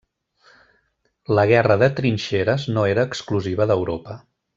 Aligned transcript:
La 1.39 1.43
guerra 1.51 1.77
de 1.83 1.89
trinxeres 1.99 2.65
no 2.79 2.87
era 2.95 3.05
exclusiva 3.11 3.69
d'Europa. 3.75 4.17